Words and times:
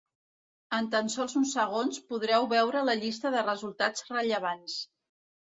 En 0.77 0.87
tan 0.95 1.11
sols 1.15 1.35
uns 1.39 1.53
segons, 1.57 1.99
podreu 2.13 2.49
veure 2.55 2.83
la 2.89 2.97
llista 3.03 3.33
de 3.37 3.45
resultats 3.51 4.09
rellevants. 4.11 4.81